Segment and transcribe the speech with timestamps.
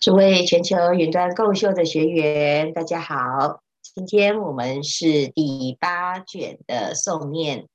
[0.00, 3.62] 诸位全球云端共修的学员，大家好。
[3.82, 7.64] 今天我们是第八卷的诵念，《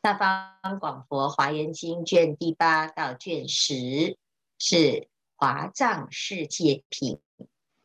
[0.00, 4.16] 大方广佛华严经》卷第八到卷十，
[4.58, 5.06] 是
[5.36, 7.20] 华藏世界品。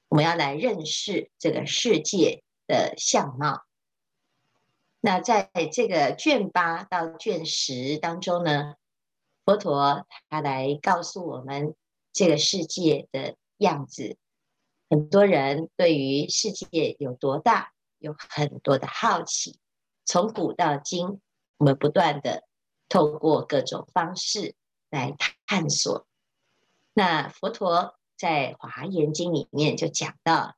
[0.09, 3.61] 我们要来认识这个世界的相貌。
[5.01, 8.73] 那在这个卷八到卷十当中呢，
[9.45, 11.75] 佛陀他来告诉我们
[12.11, 13.35] 这个世界的。
[13.63, 14.17] 样子，
[14.89, 19.57] 很多人对于世界有多大有很多的好奇。
[20.05, 21.21] 从古到今，
[21.57, 22.43] 我们不断的
[22.89, 24.53] 透过各种方式
[24.89, 25.15] 来
[25.47, 26.05] 探索。
[26.93, 30.55] 那佛陀在《华严经》里面就讲到，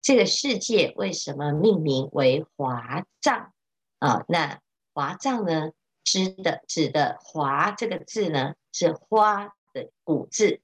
[0.00, 3.52] 这个世界为什么命名为华藏
[3.98, 4.24] 啊？
[4.28, 4.60] 那
[4.92, 5.72] 华藏呢，
[6.04, 10.60] 指的指的华这个字呢，是花的古字。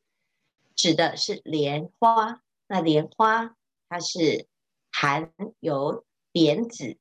[0.78, 3.56] 指的是莲花，那莲花
[3.88, 4.46] 它是
[4.92, 6.96] 含有莲子，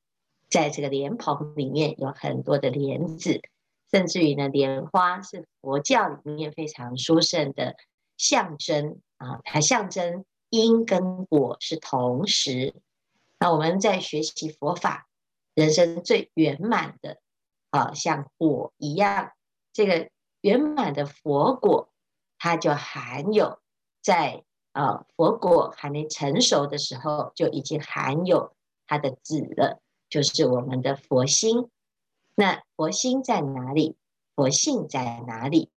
[0.50, 3.40] 在这个莲蓬里面有很多的莲子，
[3.92, 7.76] 甚至于呢，莲花是佛教里面非常殊胜的
[8.16, 12.74] 象征啊，它象征因跟果是同时。
[13.38, 15.06] 那我们在学习佛法，
[15.54, 17.20] 人生最圆满的
[17.70, 19.30] 啊，像果一样，
[19.72, 21.92] 这个圆满的佛果，
[22.38, 23.60] 它就含有。
[24.08, 24.42] 在
[24.72, 28.56] 啊，佛果还没成熟的时候，就已经含有
[28.86, 31.68] 它的籽了，就是我们的佛心。
[32.34, 33.98] 那佛心在哪里？
[34.34, 35.70] 佛性在哪里？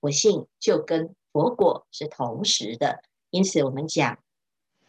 [0.00, 4.18] 佛性就跟佛果是同时的，因此我们讲，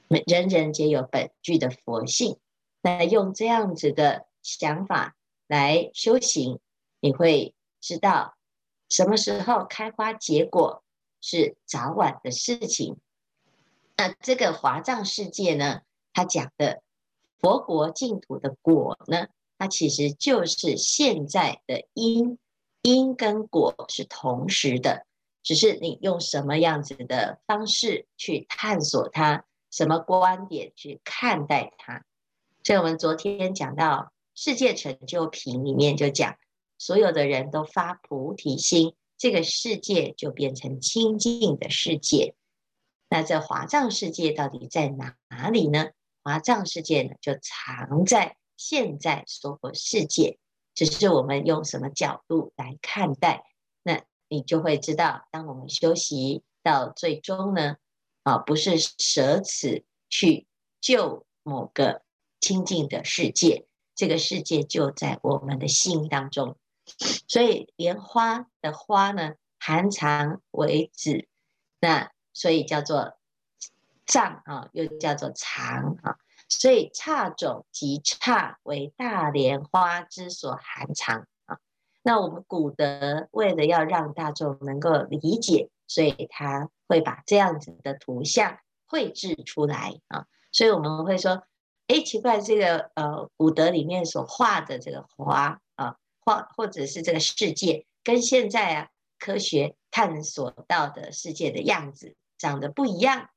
[0.08, 2.40] 人人皆有本具的佛性。
[2.82, 6.62] 那用这样子的想法来修行，
[7.02, 8.38] 你会知道
[8.88, 10.82] 什么时候开花结果。
[11.22, 12.98] 是早晚的事情。
[13.96, 16.82] 那这个华藏世界呢，它讲的
[17.40, 22.40] 佛国净土的果呢，它其实就是现在的因，
[22.82, 25.06] 因跟果是同时的，
[25.44, 32.04] 只是你用什么样子的方式去探索它，什么观点去看待它。
[32.64, 36.38] 所以我们昨天讲到世界成就品里面就讲，
[36.80, 38.96] 所有的人都发菩提心。
[39.22, 42.34] 这个世界就变成清净的世界。
[43.08, 45.16] 那这华藏世界到底在哪
[45.52, 45.90] 里呢？
[46.24, 50.40] 华藏世界呢，就藏在现在娑婆世界，
[50.74, 53.46] 只是我们用什么角度来看待，
[53.84, 57.76] 那你就会知道，当我们修习到最终呢，
[58.24, 60.48] 啊，不是舍此去
[60.80, 62.02] 救某个
[62.40, 66.58] 清净的世界，这个世界就在我们的心当中。
[67.28, 71.28] 所以莲花的花呢，含藏为止，
[71.80, 73.18] 那所以叫做
[74.06, 76.18] 藏啊，又叫做藏啊。
[76.50, 81.58] 所以刹种即刹为大莲花之所含藏啊。
[82.02, 90.26] 那我们古德为了要让大众能够理解，所以他会把这样子的图像绘制出来啊。
[90.52, 91.44] 所以我们会说，
[91.88, 95.62] 哎，奇怪，这个呃古德里面所画的这个花。
[96.24, 98.90] 或或者是这个世界跟现在啊
[99.20, 103.30] 科学探索到的世界的样子长得不一样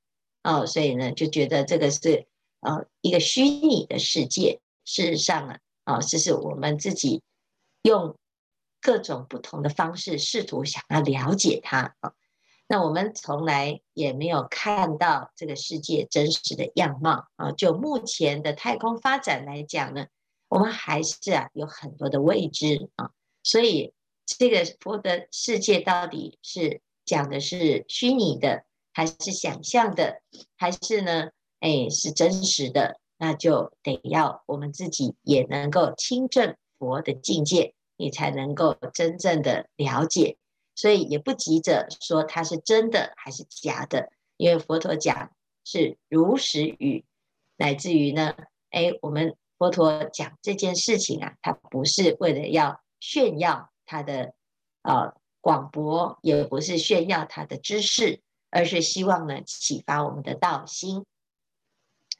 [0.42, 2.26] 哦，所以呢就觉得这个是
[2.60, 4.60] 呃一个虚拟的世界。
[4.84, 7.22] 事实上呢啊，这是我们自己
[7.82, 8.16] 用
[8.80, 12.12] 各种不同的方式试图想要了解它啊。
[12.66, 17.52] 那我们从来也没有看到这个世界真实的样貌啊。
[17.52, 20.06] 就目前的太空发展来讲呢。
[20.54, 23.10] 我们还是啊有很多的未知啊，
[23.42, 23.92] 所以
[24.24, 30.22] 这个佛的世界到底是讲的是虚拟的，还是想象的，
[30.56, 31.30] 还是呢？
[31.58, 33.00] 哎，是真实的？
[33.16, 40.36] 那就得要我们自己也能够亲证佛的境界，你才能够真正的了解。
[40.76, 45.32] 所以也不急着说它是真的还是假的，因为佛陀讲
[45.64, 47.04] 是如实语，
[47.56, 48.36] 乃至于呢，
[48.70, 49.34] 哎，我们。
[49.58, 54.34] 佛陀讲这件事情啊，他不是为了要炫耀他的
[54.82, 58.20] 呃广博，也不是炫耀他的知识，
[58.50, 61.04] 而是希望呢启发我们的道心。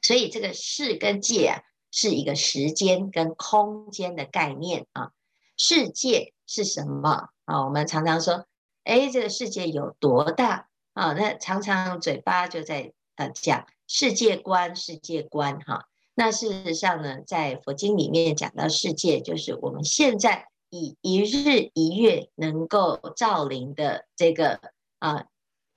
[0.01, 5.11] 所以这个世跟界啊，是一个时间跟空间的概念啊。
[5.57, 7.63] 世界是什么啊？
[7.65, 8.45] 我们常常说，
[8.83, 11.13] 哎，这个世界有多大啊？
[11.13, 15.87] 那常常嘴巴就在呃讲世界观，世界观哈。
[16.15, 24.59] 那事实上呢，在佛经里面讲到世界，就是我们现在以一日一月能够照临的这个
[24.99, 25.25] 啊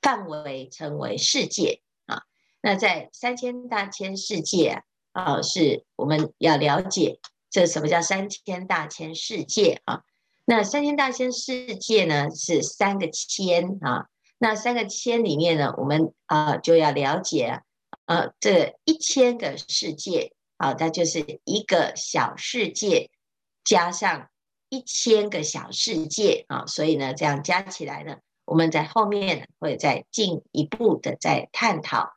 [0.00, 2.22] 范围称为世界啊
[2.62, 4.82] 那在三千大千世界
[5.12, 7.18] 啊，啊，是我们要了解
[7.50, 10.02] 这什么叫三千大千世界啊？
[10.44, 14.06] 那三千大千世界呢，是三个千啊。
[14.38, 17.62] 那三个千里面呢，我们啊就要了解，
[18.08, 23.10] 呃这一千个世界啊，它就是一个小世界
[23.64, 24.30] 加上
[24.70, 28.16] 一千个小世界啊，所以呢，这样加起来呢，
[28.46, 32.14] 我们在后面会再进一步的再探讨。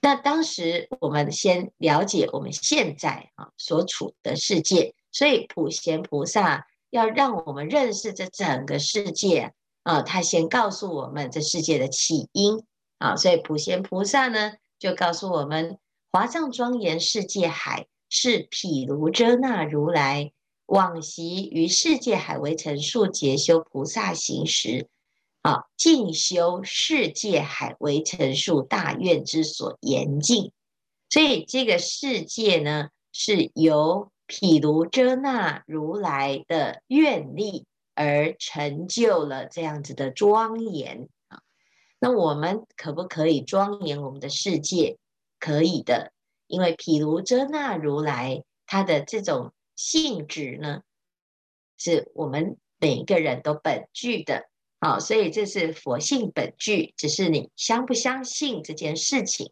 [0.00, 9.54] 那当时我们先了解我们现在啊所处的世界，所以普贤菩萨要让我们认识这整个世界。
[9.82, 12.64] 啊，他先告诉我们这世界的起因
[12.98, 15.78] 啊，所以普贤菩萨呢就告诉我们，
[16.12, 20.32] 华藏庄严世界海是毗卢遮那如来
[20.66, 24.88] 往昔于世界海为成数劫修菩萨行时，
[25.42, 30.52] 啊，进修世界海为成数大愿之所严净，
[31.08, 37.66] 所以这个世界呢是由毗卢遮那如来的愿力。
[37.98, 41.08] 而成就了这样子的庄严，
[42.06, 44.96] 那我们可不可以庄严我们的世界？
[45.40, 46.12] 可以的，
[46.46, 50.82] 因为毗卢遮那如来他的这种性质呢，
[51.76, 54.48] 是我们每一个人都本具的，
[54.78, 59.50] 好，所以这是佛性本具，只是你相不相信这件事情。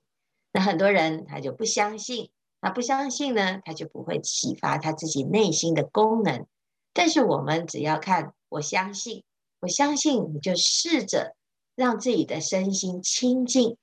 [0.52, 2.30] 那很多人他就不相信，
[2.60, 6.46] 他不相信呢，他就不会启发他自己内心的功能。
[6.92, 9.24] 但是我们只要看，我相信，
[9.58, 11.34] 我相信你就试着
[11.74, 13.76] 让自己的身心清净，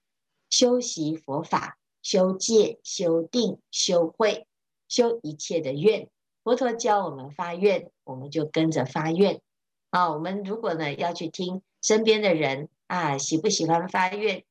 [0.49, 4.47] 修习佛法，修戒、修定、修慧，
[4.87, 6.09] 修一切的愿。
[6.43, 9.41] 佛陀教我们发愿，我们就跟着发愿。
[9.89, 14.43] 啊，我们如果呢要去听身边的人啊，喜不喜欢发愿，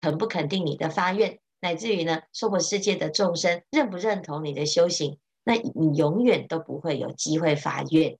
[0.00, 5.18] 肯不肯定你的发愿，乃至于呢，娑婆世界的众生认不认同你的修行。
[5.44, 8.18] 那你永远都不会有机会发愿。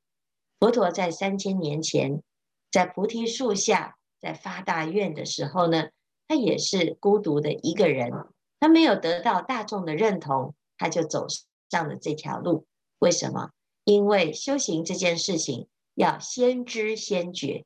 [0.60, 2.22] 佛陀在三千年前，
[2.70, 3.96] 在菩提树下，
[4.26, 5.90] 在发大愿的时候呢，
[6.26, 8.10] 他也是孤独的一个人，
[8.58, 11.28] 他没有得到大众的认同，他就走
[11.70, 12.66] 上了这条路。
[12.98, 13.50] 为什么？
[13.84, 17.64] 因为修行这件事情要先知先觉，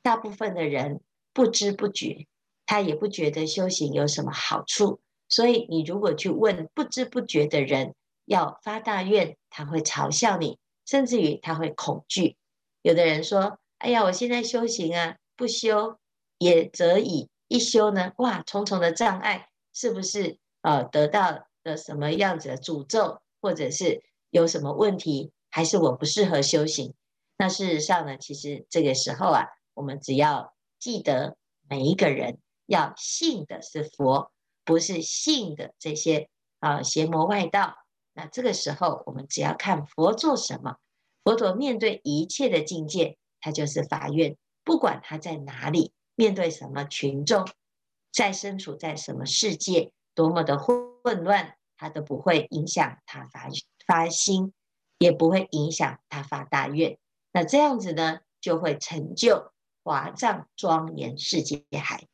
[0.00, 1.00] 大部分的人
[1.32, 2.28] 不知不觉，
[2.66, 5.00] 他也不觉得修行有什么好处。
[5.28, 12.36] 所以你如果去问不知不觉的人，要发大愿，他会嘲笑你，甚至于他会恐惧。
[12.82, 15.98] 有的人说：“哎呀，我现在修行啊，不修
[16.38, 20.38] 也则已；一修呢，哇，重重的障碍，是不是？
[20.62, 26.94] 呃，得到了什么样子的诅咒，或者是有什么问题，还是我不适合修行？”
[27.38, 31.36] 那事实上呢，其实这个时候啊，我们只要记得，
[31.68, 34.32] 每一个人要信的是佛，
[34.64, 36.28] 不是信的这些
[36.58, 37.76] 啊、呃、邪魔外道。
[38.12, 40.78] 那这个时候，我们只要看佛做什么，
[41.22, 44.36] 佛陀面对一切的境界，他就是法愿，
[44.66, 47.46] 不管他在哪里，面对什么群众，
[48.10, 53.48] 在身处在什么世界，多么的混乱，他都不会影响他发
[53.86, 54.52] 发心，
[54.98, 56.98] 也不会影响他发大愿。
[57.30, 59.52] 那这样子呢，就会成就
[59.84, 62.08] 华藏庄严世界海。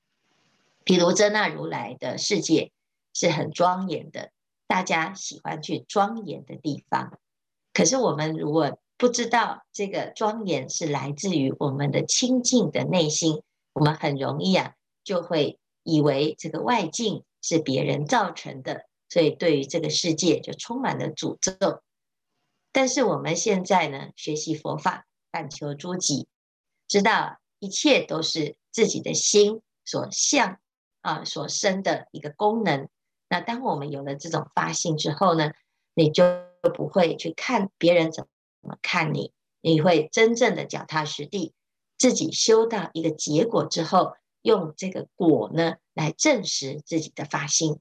[0.84, 2.70] 比如真那如来的世界
[3.15, 4.31] 是很庄严的。
[4.67, 7.19] 大家喜欢去庄严的地方，
[7.72, 13.43] 可是我们如果不知道这个庄严是来自于我们的清净的内心，
[13.73, 21.82] 我们很容易啊就会以为这个外境是别人造成的，所以对于这个世界就充满了诅咒。
[22.71, 26.29] 但是我们现在呢，学习佛法，但求诸己，
[26.87, 30.59] 知道一切都是自己的心所向
[31.01, 32.89] 啊所生的一个功能。
[33.29, 35.51] 那当我们有了这种发心之后呢，
[35.93, 36.23] 你就
[36.73, 38.29] 不会去看别人怎
[38.82, 41.52] 看你，你会真正的脚踏实地，
[41.98, 47.78] 自己修到一个结果之后，用这个果呢来证实自己的发心。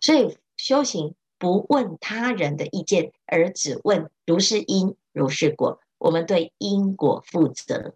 [0.00, 7.94] 所以修行不问他人的意见，而只问如是因如是果，我们对因果负责。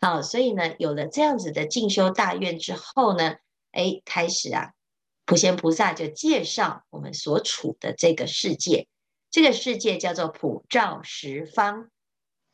[0.00, 3.36] 好，所以呢，有了这样子的进修大愿之后呢，
[3.72, 4.72] 哎，开始啊。
[5.26, 8.88] 普贤菩萨就介绍我们所处的这个世界，
[9.30, 11.88] 这个世界叫做普照十方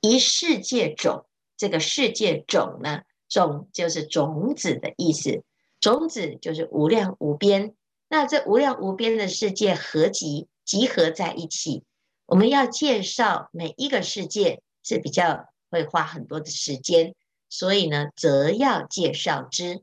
[0.00, 1.26] 一世界种。
[1.56, 5.42] 这个世界种呢，种就是种子的意思，
[5.80, 7.74] 种子就是无量无边。
[8.08, 11.82] 那这无量无边的世界合集集合在一起，
[12.26, 17.14] 我们要介绍每一个世界是比较会花很多的时间，
[17.48, 19.82] 所以呢，则要介绍之。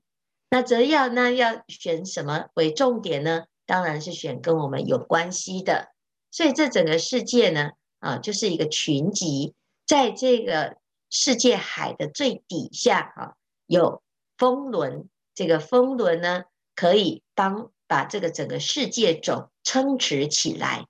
[0.51, 3.45] 那则要呢要选什么为重点呢？
[3.65, 5.92] 当然是选跟我们有关系的。
[6.33, 9.53] 所以这整个世界呢，啊，就是一个群集，
[9.85, 10.77] 在这个
[11.11, 13.33] 世界海的最底下啊，
[13.67, 14.01] 有
[14.35, 15.07] 风轮。
[15.35, 20.87] 这个风轮呢，可以帮把这个整个世界总撑持起来。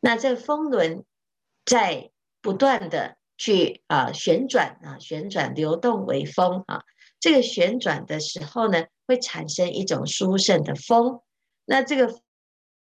[0.00, 1.04] 那这风轮
[1.66, 6.84] 在不断的去啊旋转啊旋转流动为风啊，
[7.20, 11.20] 这个旋转的时候呢，会产生一种殊胜的风。
[11.66, 12.18] 那这个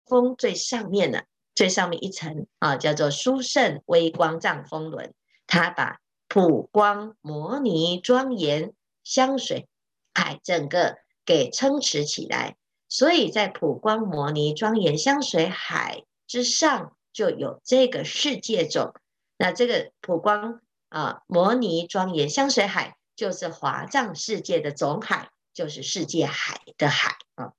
[0.07, 1.21] 风最上面呢，
[1.55, 5.13] 最上面一层啊，叫做殊胜微光藏风轮，
[5.47, 9.67] 它把普光摩尼庄严香水
[10.13, 12.57] 海整个给撑持起来，
[12.89, 18.93] 所以在普光摩尼庄严香水海之上，就有这个世界种。
[19.37, 27.53] 那这个普光啊摩尼庄严香水海，就是华藏世界的总海，就是世界海的海啊。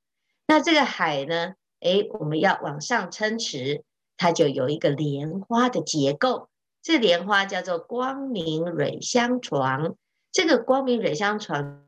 [0.46, 3.84] 那这个海呢，诶，我们要往上撑持，
[4.16, 6.48] 它就有一个莲花的结构。
[6.82, 9.94] 这莲花叫做光明蕊香床。
[10.32, 11.84] 这个光明蕊香床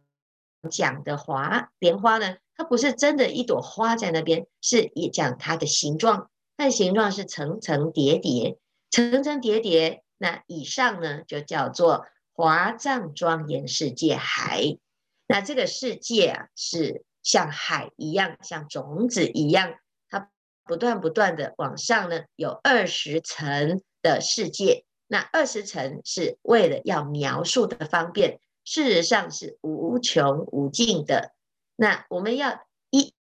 [0.70, 6.30] 讲的华莲花呢，它不是真的一朵花在那边，是也讲它的形状。
[6.58, 8.58] 它的形状是层层叠叠，
[8.90, 10.02] 层层叠叠。
[10.18, 14.78] 那以上呢，就叫做华藏庄严世界海。
[15.26, 19.74] 那这个世界啊，是像海一样，像种子一样，
[20.66, 24.85] 不断不断的往上呢，有二十层的世界。
[25.06, 31.32] 那二十层是为了要描述的方便，事实上是无穷无尽的。
[31.76, 33.14] 那我们要一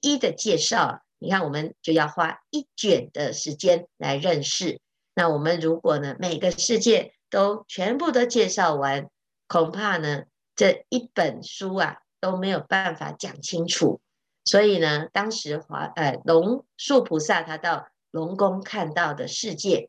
[0.00, 1.02] 一的介绍。
[1.22, 4.80] 你看，我们就要花一卷的时间来认识。
[5.14, 9.10] 那我们如果呢，每个世界都全部都介绍完，
[9.46, 10.24] 恐怕呢，
[10.56, 14.00] 这一本书啊都没有办法讲清楚。
[14.44, 19.88] 所以呢，当时华呃龙树菩萨他到龙宫看到的世界，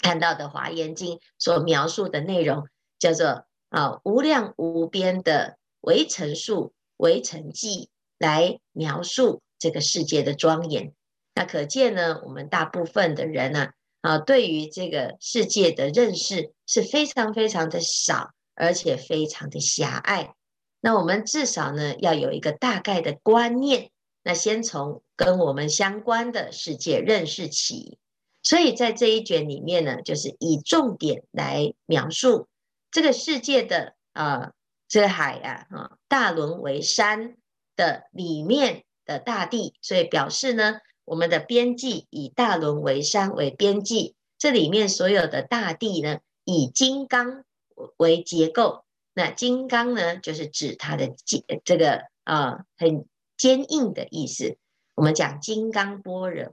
[0.00, 2.68] 看到的《华严经》所描述的内容，
[2.98, 9.42] 叫做啊无量无边的微尘数、微尘计来描述。
[9.62, 10.94] 这个世界的庄严，
[11.34, 13.68] 那可见呢，我们大部分的人呢，
[14.00, 20.34] 啊，对于这个世界的认识是非常非常的少，而且非常的狭隘。
[20.80, 23.90] 那我们至少呢，要有一个大概的观念。
[24.22, 27.98] 那先从跟我们相关的世界认识起。
[28.42, 32.48] 所以在这一卷里面呢，就是以重点来描述
[32.90, 34.52] 这个世界的啊，
[34.88, 37.36] 这个海啊，啊，大轮为山
[37.76, 38.84] 的里面。
[39.06, 47.44] 的大地，所以表示呢，我们的边际以大轮为山为边际，这里面所有的大地呢，以金刚
[47.96, 48.84] 为结构。
[49.14, 54.56] 那金刚呢，就是指它的坚这个啊、很坚硬的意思。
[54.94, 56.52] 我们讲金刚般若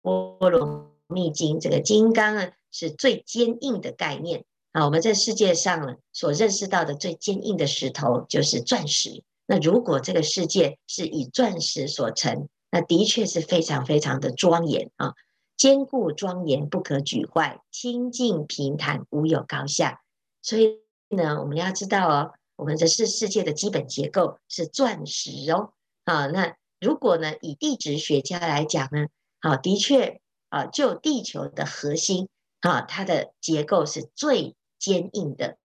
[0.00, 4.84] 波罗蜜经，这个金刚呢是最坚硬的概念啊。
[4.84, 9.22] 我们在世界上呢所认识到的最坚硬的石头就是钻石。
[9.46, 15.14] 那如果这个世界是以钻石所成，那的确是非常非常的庄严啊，
[15.56, 20.02] 坚固庄严不可沮坏，清净平坦无有高下。
[20.42, 25.72] 所以呢，我们要知道哦，我们这是世界的基本结构是钻石哦
[26.04, 26.26] 啊。
[26.26, 29.06] 那如果呢，以地质学家来讲呢，
[29.40, 32.28] 啊，的确啊，就地球的核心
[32.60, 35.58] 啊，它的结构是最坚硬的。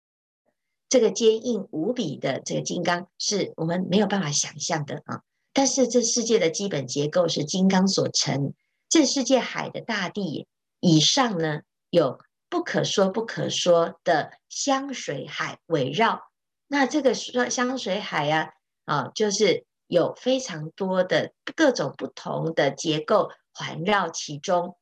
[0.89, 5.21] 这个坚硬无比的这个金刚是我们没有办法想象的啊！
[5.51, 8.53] 但是这世界的基本结构是金刚所成。
[8.89, 10.45] 这世界海的大地
[10.79, 12.19] 以上呢，有
[12.53, 16.21] 不可说不可说的香水海围绕。
[16.67, 18.53] 那这个说香水海呀，
[18.85, 24.67] 啊，就是有非常多的各种不同的结构环绕其中。《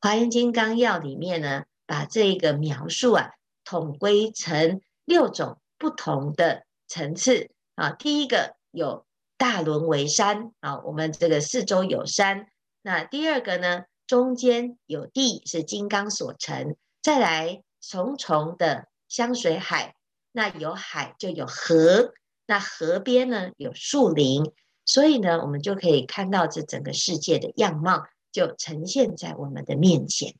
[0.00, 3.30] 华严经纲要》里面呢，把这个描述啊
[3.64, 4.80] 统归成。
[5.04, 9.06] 六种不同的层次啊，第一个有
[9.36, 12.48] 大轮为山啊，我们这个四周有山。
[12.82, 19.94] 那第二个呢，中间有地是金刚所成，再来重重的香水海，
[20.32, 22.12] 那有海就有河，
[22.46, 24.52] 那河边呢有树林，
[24.84, 30.34] 所以呢，我们就可以看到这整个世界的样貌就呈现在我们的面前。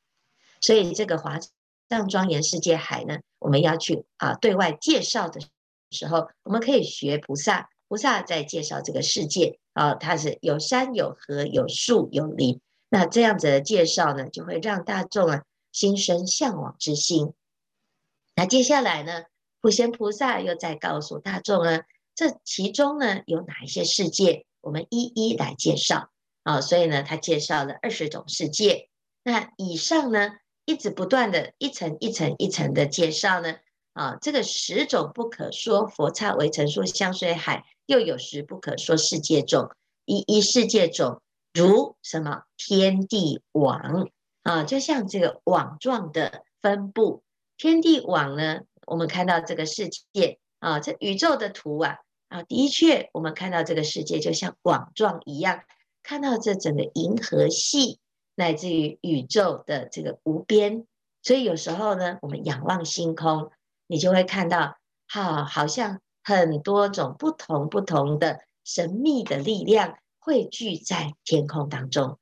[0.61, 1.39] 所以这个华
[1.89, 5.41] 藏庄严世界海呢，我们要去啊对外介绍的
[5.91, 17.33] 时候，我们可以学菩萨，菩萨在介绍这个世界啊，它是有山有河有树有林，那这样子的介绍呢，就会让大众啊心生向往之心。
[18.37, 19.25] 那接下来呢，
[19.61, 21.83] 普贤菩萨又在告诉大众呢，
[22.15, 26.11] 这其中呢有哪一些世界，我们一一来介绍
[26.43, 26.61] 啊。
[26.61, 28.89] 所以呢，他介绍了二十种世界。
[29.23, 30.33] 那以上呢，
[30.65, 33.57] 一直不断的一层一层一层的介绍呢，
[33.93, 39.71] 啊，这个十种不可说佛刹为尘数香水海，又有十不可说世界种，
[40.07, 41.21] 一一世界种
[41.53, 44.09] 如什么天地网
[44.43, 47.23] 啊，就像这个网状的分布。
[47.57, 55.63] 天地网呢，我们看到这个世界啊，这宇宙的图啊，啊，的确，我们看到这个世界就像网状一样，
[56.03, 58.01] 看到这整个银河系。
[58.37, 60.87] 乃至于宇宙的这个无边，
[61.21, 63.51] 所以有时候呢，我们仰望星空，
[63.87, 64.79] 你就会看到，
[65.09, 72.19] 哈，好像很多种不同不同的神秘的力量汇聚在天空当中。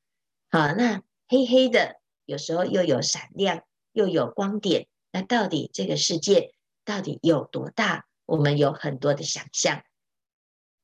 [0.51, 6.53] 好，那黑黑的，有时候又有闪亮，又有光点，那到底这个世界
[6.85, 8.05] 到底有多大？
[8.27, 9.83] 我们有很多的想象。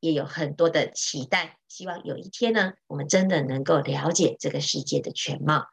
[0.00, 5.66] 也有很多的期待，希望有一天呢，我们真的能够了解这个世界的全貌。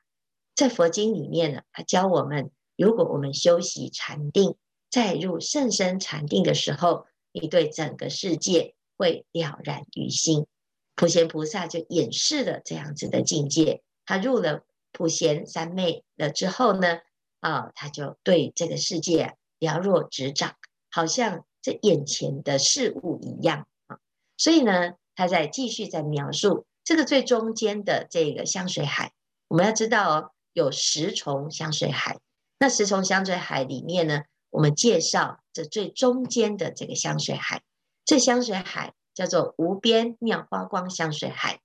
[0.55, 4.57] 在佛经里面呢，他教我们，如果我们修习禅定，
[4.89, 10.47] 在入甚深禅定的时候，你对整个世界会了然于心。
[10.95, 13.83] 普贤菩萨就演示了这样子的境界。
[14.05, 14.65] 他入了
[15.01, 17.00] 普贤三昧了之后呢，
[17.39, 20.53] 啊，他就对这个世界了若指掌，
[20.91, 23.98] 好像这眼前的事物一样啊。
[24.38, 29.12] 所以呢，他在继续在描述这个最中间的这个香水海。
[29.48, 32.20] 我们要知道哦，有十重香水海。
[32.60, 37.63] 那十重香水海里面呢，我们介绍这最中间的这个香水海。
[38.05, 41.60] 这香水海叫做无边妙花光香水海。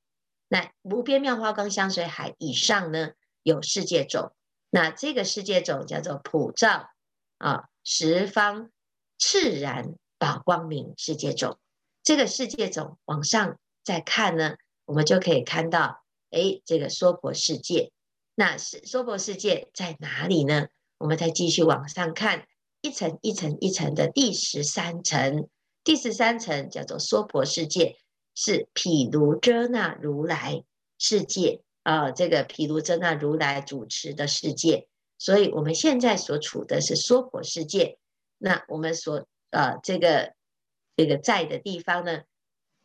[0.48, 3.10] 那无边妙花光香水海以上呢，
[3.46, 4.32] 有世界种。
[4.70, 6.90] 那这个世界种叫做普照
[7.38, 8.72] 啊，十方
[9.20, 11.60] 炽然宝光明世界种。
[12.02, 17.92] 这个世界种往上再看呢，我们就可以看到，哎，这个娑婆世界，
[18.34, 20.66] 那是娑婆世界在哪里呢？
[20.98, 22.48] 我们再继续往上看，
[22.80, 25.48] 一层一层一层的第十三层，
[25.84, 27.96] 第十三层叫做娑婆世界，
[28.34, 30.64] 是毗卢遮那如来
[30.98, 37.98] 世界啊、这个毗卢遮那如来主持的世界，所以我们现在所处的是娑婆世界，
[38.38, 40.34] 那我们所呃这个。
[40.98, 42.22] 这个在的地方呢，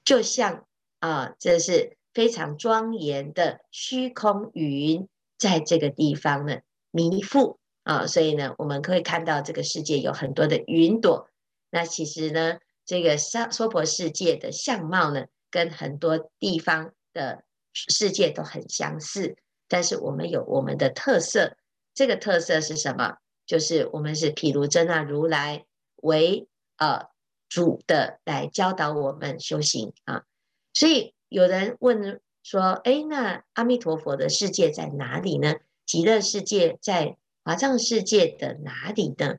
[0.03, 0.67] 就像
[0.99, 6.57] 啊，这是非常庄严的虚空云，在这个地方呢
[6.91, 11.29] 弥覆啊，所以呢，我们可以看到这个世界有很多的云朵。
[11.69, 21.57] 那其实呢，这个娑娑婆世界的相貌呢，跟很多地方的世界都很相似，但是我们有我们的特色。
[21.93, 23.17] 这个特色是什么？
[23.45, 25.65] 就是我们是毗卢遮那如来
[25.97, 27.09] 为呃。
[27.53, 30.23] 主的来教导我们修行啊，
[30.71, 35.55] 所以有人问说：“哎，那阿弥陀佛的世界在哪里呢？
[35.85, 39.35] 极乐世界在华藏世界的哪里呢？”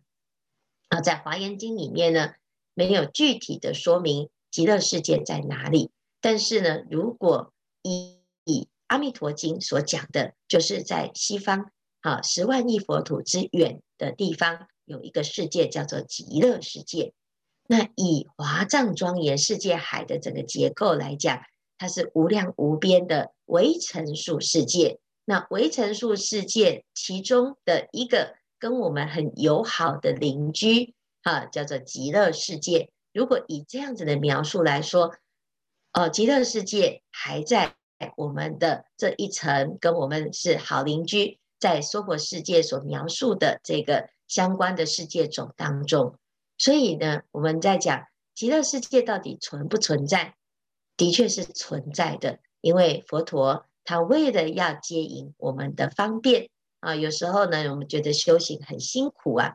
[0.90, 2.35] 啊，在华严经里面呢，
[2.75, 5.90] 没有具体的说明极乐世界在哪里。
[6.21, 8.18] 但是呢，如果以
[8.93, 11.71] 阿弥陀经所讲的，就是在西方
[12.03, 17.15] 啊十万亿佛土之远的地方，有一个世界叫做极乐世界。
[17.67, 21.41] 那以华藏庄严世界海的整个结构来讲，
[21.79, 24.99] 它是无量无边的微尘数世界。
[25.25, 32.91] 那微尘数世界其中的一个跟我们很友好的邻居，哈，叫做极乐世界。
[33.15, 35.15] 如果以这样子的描述来说，
[35.95, 37.75] 哦，极乐世界还在
[38.17, 46.19] 我们的这一层，跟我们是好邻居，在娑婆世界所描述的这个相关的世界种当中。
[46.59, 50.35] 所以呢，我们在讲极乐世界到底存不存在？
[50.97, 59.55] 的确是存在的，因为佛陀他为了要接引我们的方便啊，有时候呢，我们觉得修行很辛苦啊，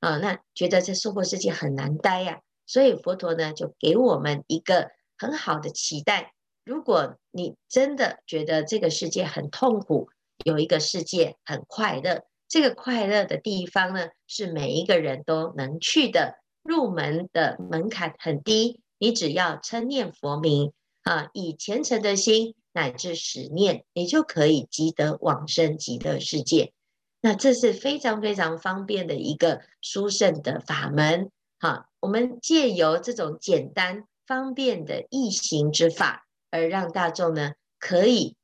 [0.00, 6.33] 啊，那觉得这娑婆世界很难待呀，所以佛陀呢就给我们一个很好的期待：
[6.64, 10.08] 如果你真的觉得这个世界很痛苦，
[10.44, 12.24] 有一个世界很快乐。
[12.48, 16.38] 这个快乐的地方呢，是每一个人都能去的。
[16.62, 20.72] 入门的门槛很低，你只要称念佛名
[21.02, 26.72] 啊，以虔诚的心乃至十念，你就可以积得往生极乐世界。
[27.20, 31.30] 那这是非常非常方便的一个殊胜的法门。
[31.58, 36.23] 哈，我们借由这种简单方便的易行之法，
[36.54, 38.36] 而让大众呢可以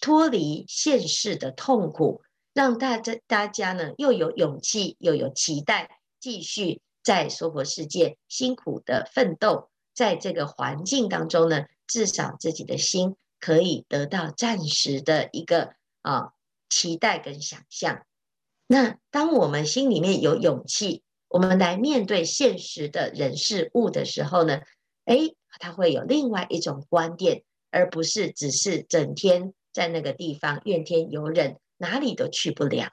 [0.00, 2.22] 脱离现世的痛苦。
[2.54, 16.32] 让大家大家呢又有勇气又有期待，继续在娑婆世界辛苦的奋斗，在这个环境当中呢，至少自己的心可以得到暂时的一个啊
[16.70, 18.06] 期待跟想象。
[18.68, 24.62] 那当我们心里面有勇气，我们来面对现实的人事物的时候呢，
[25.04, 32.90] 诶，他会有另外一种观点，而不是只是整天在那个地方怨天尤人，哪里都去不了。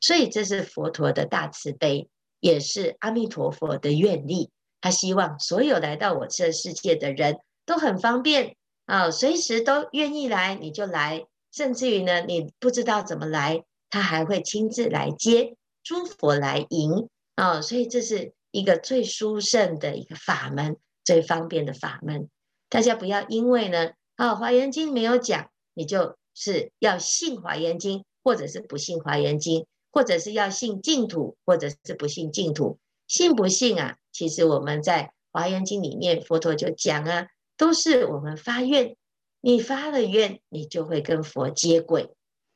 [0.00, 2.08] 所以这是佛陀的大慈悲，
[2.40, 4.50] 也是阿弥陀佛的愿力。
[4.80, 11.26] 他希望所有来到我这世界的人都很方便啊，随时都愿意来，你就来。
[11.50, 17.62] 甚至于呢，你不知道怎么来，他还会亲自来接，诸佛来迎啊。
[17.62, 22.28] 所以这是一个最殊胜的一个法门，最方便的法门。
[22.68, 29.60] 大家不要因为呢，啊，《华严经》没有讲，你就是要信《华严经》，或者是不信《华严经》，
[29.92, 32.78] 或者是要信净土，或者是不信净土。
[33.06, 33.98] 信不信啊？
[34.10, 38.96] 其实我们在《华严经》里面，佛陀就讲啊，都是我们发愿，
[39.40, 42.10] 你发了愿，你就会跟佛接轨。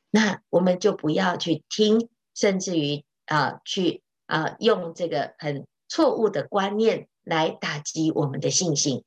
[0.09, 9.03] 那我们就不要去听，甚至于啊、去啊、用这个很错误的观念来打击我们的信心。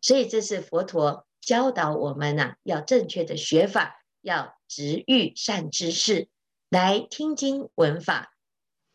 [0.00, 6.28] 所以这是佛陀教导我们呐、啊，要正确的学法，要值遇善知识，
[6.70, 8.32] 来听经闻法。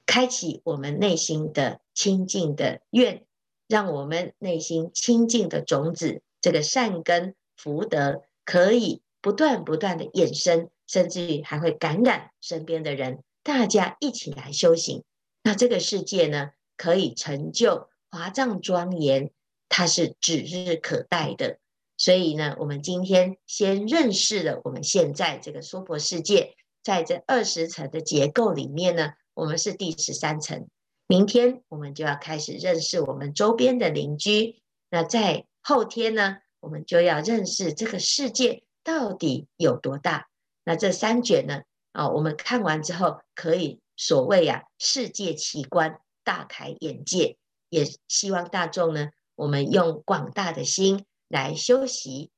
[0.06, 3.24] 开启我们内心的清净的愿，
[3.68, 15.04] 让我们内心清净的种子，这个善根福德可以不断不断的衍生，甚至于还会感染身边的人，大家一起来修行，
[15.44, 19.32] 那这个世界呢，可以成就华藏庄严，
[19.70, 21.60] 它是指日可待的。
[22.00, 29.12] 所以呢，我们今天先认识了我们现在这个娑婆世界，在这二十层的结构里面呢。
[29.36, 30.68] 我们是第十三层，
[31.08, 34.62] 明天我们就要开始认识我们周边的邻居。
[34.90, 40.28] 那在后天呢，我们就要认识这个世界到底有多大。
[40.66, 41.62] 那这三卷呢，
[41.94, 47.38] 啊，我们看完之后，可以所谓啊，世界奇观，大开眼界。
[47.70, 52.30] 也希望大众呢，我们用广大的心来修习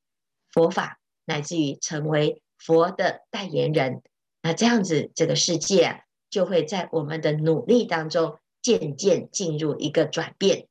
[0.52, 4.04] 佛法，乃至于成为佛的代言人。
[4.44, 6.04] 那这样子，这个世界。
[6.32, 10.70] 就会在我们的努力当中渐渐进入一个转变。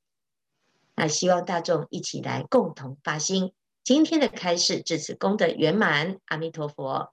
[0.94, 3.52] 那希望大众一起来共同发心。
[3.84, 7.12] 今天的开示至此功德圆满，阿弥陀佛。